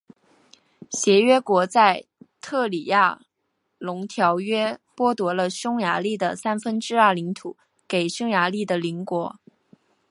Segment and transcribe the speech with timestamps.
[0.89, 2.05] 协约国在
[2.41, 3.21] 特里亚
[3.77, 7.55] 农条约剥夺了匈牙利的三分之二领土
[7.87, 9.39] 给匈牙利的邻国。